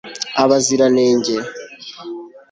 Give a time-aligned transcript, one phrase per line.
[0.43, 1.35] abaziranenge